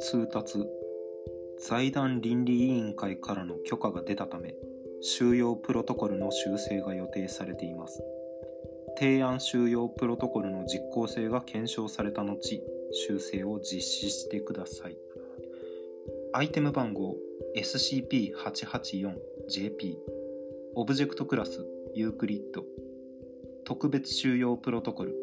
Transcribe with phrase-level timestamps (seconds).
[0.00, 0.66] 通達。
[1.58, 4.54] 財団倫理委員会からの許可が出たため
[5.00, 8.02] 収容プロトコルの修正が予定されています。
[8.98, 12.62] 提案収容プロトコルの実効性が検証された後
[12.92, 14.98] 修正を実施してください。
[16.32, 17.16] アイテム番号
[17.56, 19.96] SCP-884JP
[20.74, 21.64] オブジェクトクラス
[21.94, 22.64] ユークリッド。
[23.66, 25.16] 特別収容プロトコル。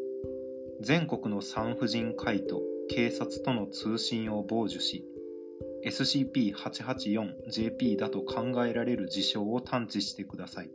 [0.82, 5.06] 全国の産婦人科医と警察との通信を傍受し
[5.86, 10.68] SCP-884JP だと考えられる事象を探知してください。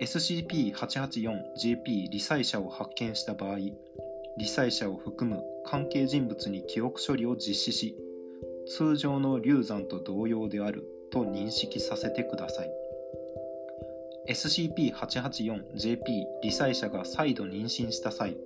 [0.00, 3.58] SCP-884JP 理災者を発見した場合
[4.36, 7.96] 理災者を含む関係人物に記憶処理を実施し
[8.66, 12.79] 通常の流産と同様であると認識させてください。
[14.30, 18.36] SCP-884JP 理災者が再度妊娠した際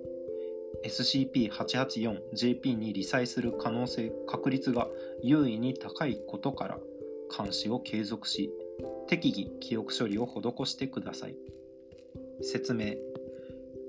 [0.83, 4.87] SCP-884JP に理災する可能性確率が
[5.21, 6.79] 優位に高いことから
[7.37, 8.49] 監視を継続し
[9.07, 11.35] 適宜記憶処理を施してください。
[12.41, 12.95] 説明。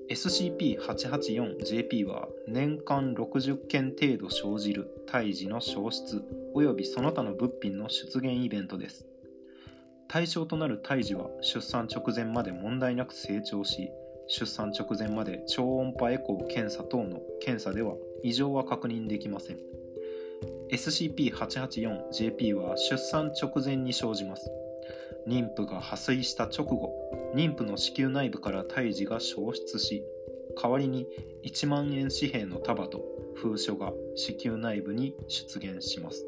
[0.08, 6.22] SCP-884JP は年間60件程度生じる胎児の消失
[6.54, 9.08] 及びその他の物品の出現イベントです。
[10.08, 13.90] 対象となる胎児は出産直前まで問題なく成長し
[14.28, 19.58] 出産直前まで超音波エコー検査等の検査では異常は確認できません。
[20.70, 24.50] SCP-884JP は出産直前に生じます。
[25.28, 26.92] 妊婦が破水した直後
[27.34, 30.04] 妊婦の子宮内部から胎児が消失し
[30.60, 31.06] 代わりに
[31.44, 36.24] 1万円紙幣の束と封書が子宮内部に出現します。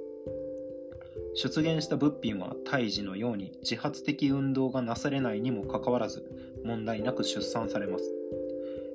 [1.34, 6.24] 出現した物品は胎児のように自発的運動がなされないにもかかわらず
[6.64, 8.04] 問題なく出産されます。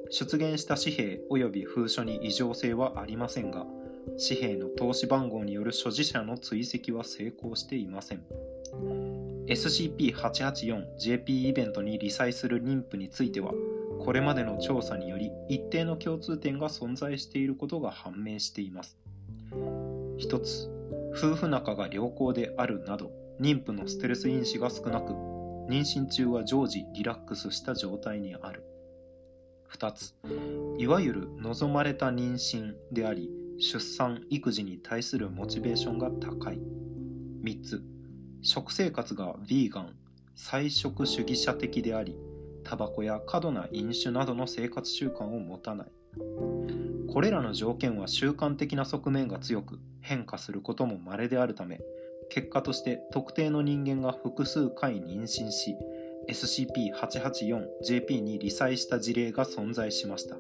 [0.10, 3.66] 出現した紙幣及び封書に異常性はありませんが
[4.28, 8.24] 紙幣の投資番号による所持者の追跡は成功していません。
[9.48, 13.52] SCP-884JP イベントに理災する妊婦については
[14.00, 18.98] これまでの調査により一定の共通点が存在していることが判明しています。
[20.18, 20.70] 一つ
[21.16, 25.14] 夫婦仲が良好であるなど妊婦のステルス因子が少なく
[25.70, 28.64] 妊娠中は常時リラックスした状態にある。
[29.72, 30.16] 2つ。
[30.78, 33.30] いわゆる望まれた妊娠であり
[33.60, 36.60] 出産育児に対するモチベーションが高い。
[37.44, 37.84] 3つ。
[38.42, 39.96] 食生活がヴィーガン
[40.36, 42.18] 菜食主義者的であり
[42.64, 45.92] タバコや過度な飲酒などの生活習慣を持たない。
[47.08, 51.82] これらの条件は習慣的な側面が強く変化することも稀であるため
[52.30, 55.76] 結果として特定の人間が複数回妊娠し
[56.30, 60.38] SCP-884JP に理災した事例が存在しました。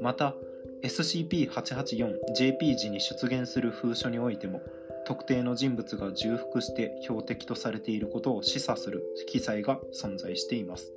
[0.00, 0.34] また
[0.82, 4.62] SCP-884JP 時に出現する封書においても
[5.06, 10.92] 特定の人物が重複して標的とされていることを示唆する記載が存在しています。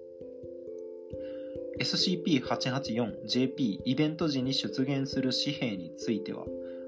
[1.80, 6.46] SCP-884JP イベント時に出現する紙幣については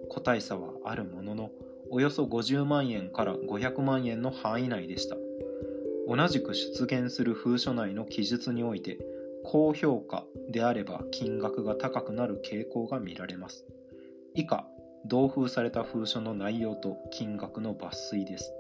[0.09, 1.52] 個体差はあるものの
[1.92, 5.16] およそ50万円から500万円の範囲内でした。
[6.08, 8.97] 同じく出現する封書内の記述において
[9.44, 13.66] 高評価であれば金額が高くなる傾向が見られます。
[14.34, 14.68] 以下
[15.06, 18.53] 同封された封書の内容と金額の抜粋です。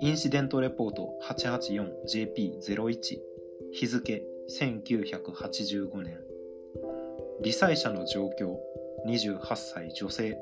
[0.00, 3.18] インシデントレポート 884JP01
[3.72, 6.18] 日付1985年。
[7.42, 8.56] 理災者の状況
[9.06, 10.38] 28歳女性。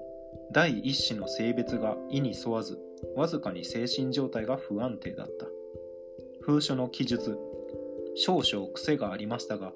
[0.53, 2.78] 第一子の性別が意に沿わず
[3.17, 5.47] わずかに精神状態が不安定だった。
[6.41, 7.39] 封書の記述。
[8.15, 9.72] 少々癖がありましたが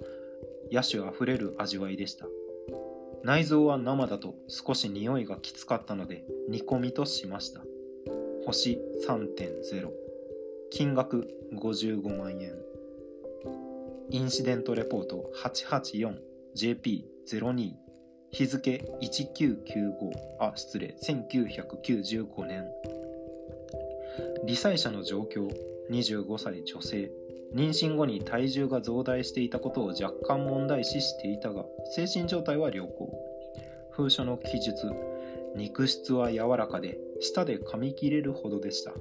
[0.72, 2.26] 野趣あふれる味わいでした。
[3.22, 7.60] 内臓は生だと少し匂いがきつかったので煮込みとしました。
[8.46, 9.90] 星3.0
[10.70, 12.54] 金額55万円。
[14.10, 15.30] インシデントレポート
[16.56, 17.89] 884JP02
[18.32, 19.92] 日付1995
[20.38, 20.94] あ失礼。
[21.02, 22.64] 1995年。
[24.46, 25.48] 理災者の状況。
[25.90, 27.10] 25歳女性。
[27.52, 31.64] 妊娠後に体重が増大していたことを若干問題視していたが
[31.96, 33.12] 精神状態は良好。
[33.90, 34.92] 封書の記述。
[35.56, 38.92] 肉質は柔らかで舌で噛み切れるほどでした。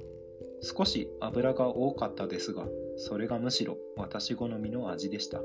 [0.62, 2.66] 少し油が多かったですが
[2.96, 5.40] それがむしろ私好みの味でした。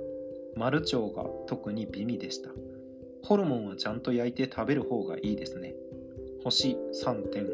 [0.56, 2.50] マルチョウが特に美味でした。
[3.26, 5.74] ホルモンはちゃんと焼いて食べる方がいいですね。
[6.44, 7.48] 星3.5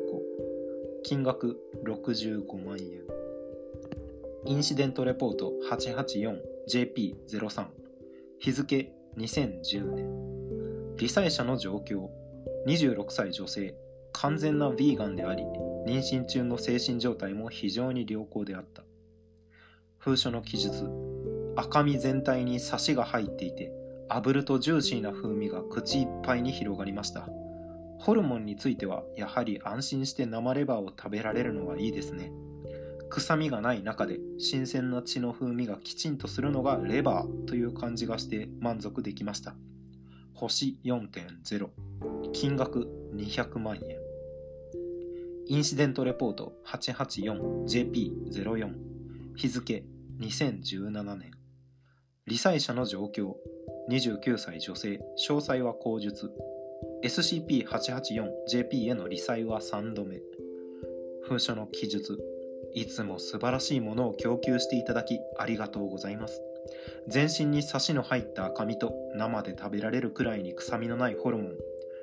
[1.02, 3.04] 金額65万円
[4.46, 7.68] インシデントレポート 884JP03
[8.42, 10.32] 日付2010年
[10.98, 12.10] 罹災者の状況。
[12.68, 13.74] 26歳女性。
[14.12, 15.44] 完全なヴィーガンであり
[15.88, 18.84] 妊娠中の精神状態も非常に良好であった。
[20.00, 20.86] 封書の記述。
[21.56, 23.72] 赤身全体にサシが入っていて
[24.14, 27.30] 炙るとジューシーな風味が口いっぱいに広がりました。
[27.98, 32.32] ホルモンについてはやはり安心して生レバーを食べられるのはいいですね。
[33.10, 39.56] 臭みがない中で新鮮な血の風味がきちんとするのがレバーという感じがして満足できました。
[40.34, 41.70] 星4.0
[42.34, 43.82] 金額200万円。
[45.48, 48.74] インシデントレポート 884JP04
[49.36, 49.84] 日付
[50.20, 51.32] 2017年。
[52.28, 53.34] 罹災者の状況。
[53.92, 56.32] 29歳女性詳細は口述。
[57.04, 60.22] SCP-884JP への罹災は3度目。
[61.24, 62.18] 封書の記述。
[62.74, 66.42] いつも素晴らしいものを供給していただきありがとうございます。
[67.10, 71.52] 全身にサシの入った赤身と生で食べられるくらいに臭みのないホルモン。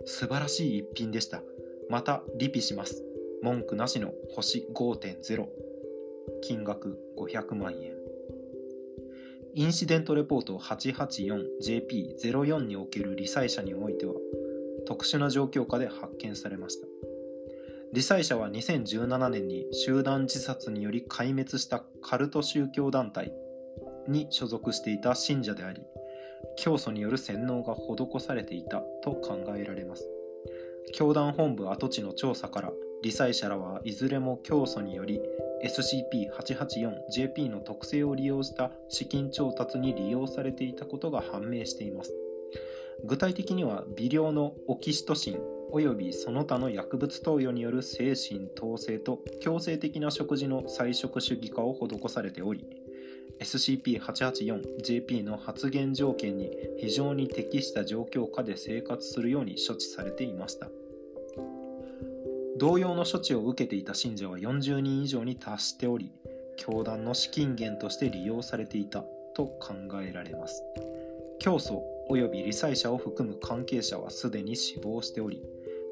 [0.05, 1.43] 素晴らしい一品でした。
[1.89, 3.03] またリピします。
[3.43, 5.47] 文句なしの星5.0
[6.43, 7.98] 金額500万円。
[9.55, 14.15] インシデントレポート 884JP04 における罹災者においては
[14.87, 16.87] 特殊な状況下で発見されました。
[17.95, 23.33] 罹災者は2017年に集団自殺により壊滅したカルト宗教団体
[24.07, 25.81] に所属していた信者であり
[26.59, 30.09] 教祖による洗脳が施されていたと考えられます。
[30.95, 32.73] 教団本部跡地の調査から
[33.05, 35.21] 罹災者らはいずれも教祖により
[35.65, 42.13] SCP-884JP の特性を利用した資金調達に利用されていたことが判明しています。
[43.05, 45.41] 具体的には微量のオキシトシン
[45.73, 52.65] 及びその他の薬物投与による精神統制と強制的な食事の菜食主義化を施されており
[53.41, 60.69] SCP-884JP の発言条件に非常に適した状況下で生活するように処置されていました。
[62.59, 66.11] 同様の処置を受けていた信者は40人以上に達しており
[66.57, 70.65] 教団の資金源として利用されていたと考えられます
[71.39, 75.41] 教祖及び罹災者を含む関係者はすでに死亡しており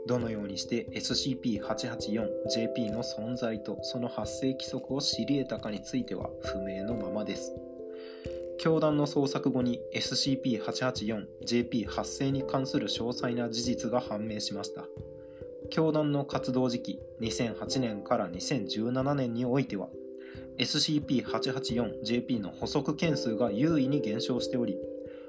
[0.06, 7.52] どのようにして SCP-884JP の存在とその発生規則を知り得たかについては不明のままです。
[8.58, 14.84] 教団の捜索後に SCP-884JP 発生に関する詳細な事実が判明しました。
[15.70, 19.88] 教団の活動時期2008年から2017年においては
[20.58, 24.76] SCP-884JP の補足件数が優位に減少しており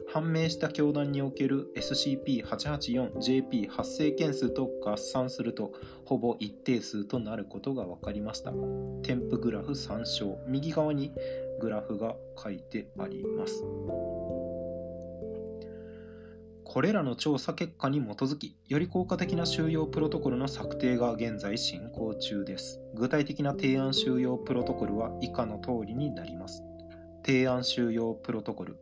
[0.10, 5.74] 判明した教団における SCP-884JP 発生件数と合算すると
[6.06, 8.54] ほぼ一定数となることが分かりました。
[9.04, 10.40] 添付グラフ参照。
[10.48, 11.12] 右側に
[11.60, 13.66] グラフが書いてあります。
[16.69, 22.81] これらの調査結果に基づき、より効果的な収容プロトコルの策定が現在進行中です。
[22.94, 26.62] 具体的な提案収容プロトコルは以下の通りになります。
[27.25, 28.78] 提案収容プロトコル。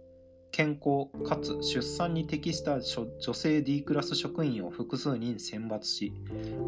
[0.51, 6.13] 健康かつ出産に適した女性 D クラス職員を複数人選抜し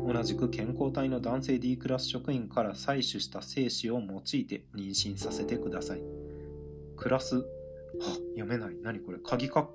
[0.06, 6.02] 同じく健康体の男性 D クラス職員から採取した精子を用いて妊娠させてください。
[6.96, 7.38] クラス？
[7.38, 7.44] は
[8.36, 8.75] 読めない。
[8.84, 9.19] 何これ？
[9.19, 9.66] 鍵括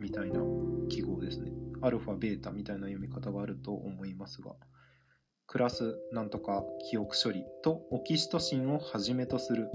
[0.00, 0.40] みたいな
[0.88, 4.52] 記号ですねアルファベータみたいな読み方があると思いますが
[5.46, 9.70] クラスなんとか記憶処理とオキシトシンをはじめとする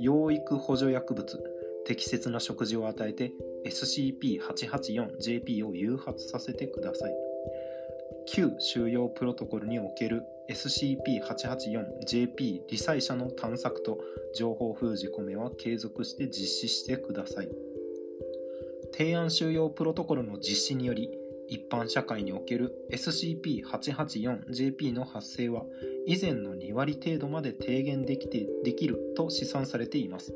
[0.00, 1.38] 養育補助薬物
[1.86, 3.32] 適切な食事を与えて
[3.66, 7.14] SCP-884JP を誘発させてください。
[8.26, 13.98] 旧収容プロトコルにおける SCP-884JP 罹災者の探索と
[14.34, 17.48] 情報封じ込めは継続して実施してください。
[18.96, 21.10] 提案収容プロトコルの実施により
[21.48, 25.64] 一般社会における SCP-884JP の発生は
[26.06, 30.32] 以前の2割程度まで低減できてできると試算されています。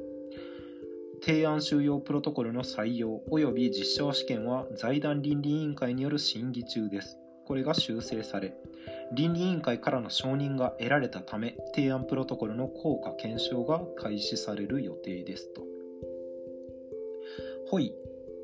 [1.22, 7.16] 提案収容プロトコルの採用及び実証試験は財団倫理委員会による審議中です。
[7.46, 8.56] これが修正され、
[9.14, 15.62] 倫理委員会からの承認が得られたため、提案プロトコルの効果検証が開始される予定ですと。
[17.70, 17.92] ほい、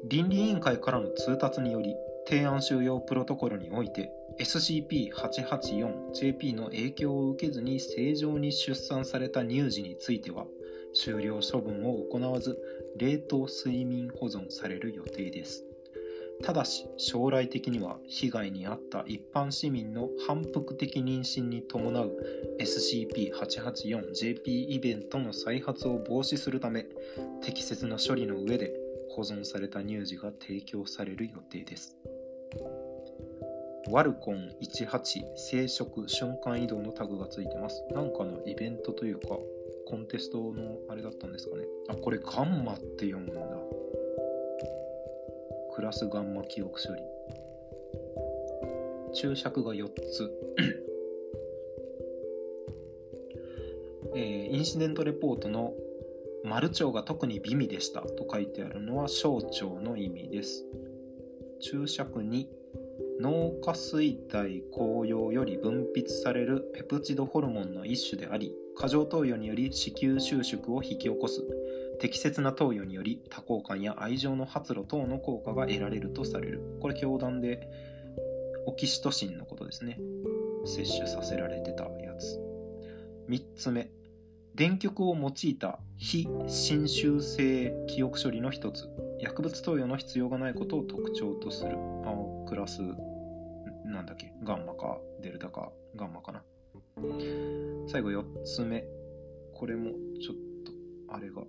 [0.06, 1.96] 倫理委員会からの通達により、
[2.26, 10.44] 提案収容プロトコルにおいて SCP-884JP の影響を受けずに正常に出産された乳児については
[10.94, 12.58] 終了処分を行わず
[12.96, 15.64] 冷凍睡眠保存される予定です。
[16.42, 22.12] ただし将来的には被害に遭った一般市民の反復的妊娠に伴う
[22.60, 26.86] SCP-884JP イベントの再発を防止するため
[27.42, 28.83] 適切な処理の上で
[29.14, 31.96] 保存された乳児が提供される予定です。
[33.90, 37.84] ワルコン18生殖瞬間移動のタグがついてます。
[37.92, 39.28] なんかのイベントというか
[39.86, 41.64] コンテストのあれだったんですかね。
[41.88, 43.40] あこれガンマって読むんだ。
[45.76, 47.02] クラスガンマ記憶処理。
[49.14, 50.30] 注釈が4つ。
[54.16, 55.74] えー、インシデントレポートの
[56.44, 60.64] 丸腸が特に美味でしたと書いてあるのは小腸の意味です。
[61.60, 62.46] 注釈2
[63.20, 71.42] 脳下垂体紅葉より分泌されるペプチドホルモンの一種であり過剰投与により子宮収縮を引き起こす
[72.00, 77.68] 適切な投与により多幸感や愛情の発露等の効果が得られるとされるこれ教団で
[78.66, 79.98] オキシトシンのことですね。
[80.64, 82.40] 摂取させられてたやつ。
[83.28, 83.90] 3つ目。
[84.54, 88.88] 電極を用いた非侵襲性記憶処理の一つ。
[89.20, 91.70] 薬物投与の必要がないことを特徴とする。
[92.04, 92.14] あ
[92.48, 92.80] クラス
[93.84, 94.32] なんだっけ？
[94.44, 95.72] ガンマかデルタか？
[95.96, 96.42] ガンマかな？
[97.88, 98.84] 最後4つ目。
[99.54, 100.72] これもちょっと
[101.12, 101.42] あれが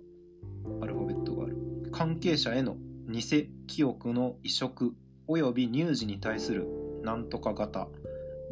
[0.80, 1.56] アルファベットがある。
[1.92, 2.76] 関係者への
[3.08, 3.22] 偽
[3.68, 4.92] 記憶の移植
[5.28, 6.66] 及び乳児に対する
[7.04, 7.86] なんとか型。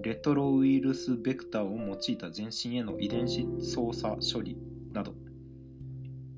[0.05, 4.59] レトロウイルスベクターを用いた全身への遺伝子操作処理
[4.93, 5.15] など。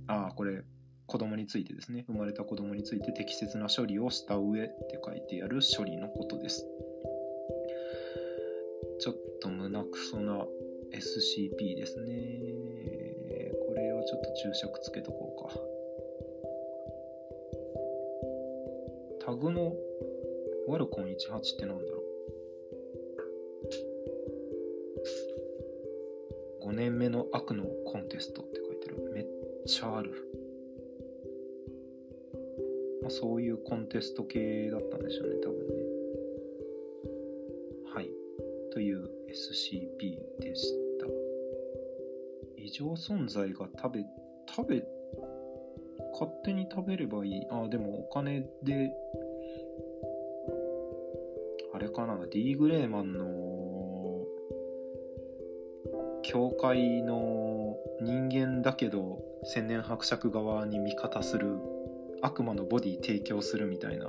[0.06, 0.62] ああこれ
[1.06, 2.04] 子供についてですね。
[2.06, 6.64] 生まれた子供について適切な処理をした上って書いてある処理のことです。
[9.00, 10.46] ちょっと胸くそな
[10.92, 12.40] SCP ですね。
[13.66, 15.42] これはちょっと注釈つけとこう
[19.20, 19.26] か。
[19.26, 19.75] タグの
[20.68, 21.14] ワルコン18っ
[21.58, 21.96] てなんだろ
[26.66, 29.26] 5年目の悪のコンテストって書いてるめっ
[29.66, 30.26] ちゃある
[33.06, 35.75] まあ、そういうコンテスト系だったんでしょうね、多分ね。
[37.94, 38.11] はい。
[38.73, 41.06] という SCP でした。
[42.56, 44.04] 異常存在が食べ、
[44.52, 44.85] 食べ、
[46.14, 47.46] 勝手に食べればいい。
[47.49, 48.92] あ、でもお金で、
[51.73, 53.46] あれかな、D グレーマンの、
[56.26, 61.56] 教会の人間だけど千年伯爵側に味方する
[62.21, 64.09] 悪魔のボディ提供するみたいな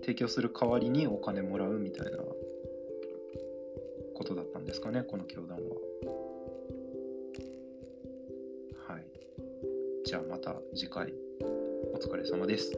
[0.00, 2.18] 提供する代わりにお金もらうみたいな
[4.14, 5.64] ことだったんですかねこの教団は。
[8.88, 9.04] はい。
[10.06, 11.12] じゃあまた次回。
[11.94, 12.72] お疲れ様です。